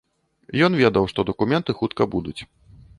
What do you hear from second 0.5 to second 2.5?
Ён ведаў, што дакументы хутка будуць.